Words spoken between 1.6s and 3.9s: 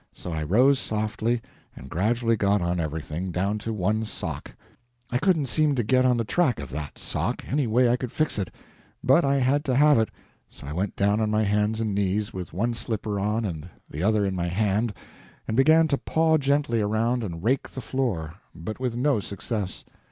and gradually got on everything down to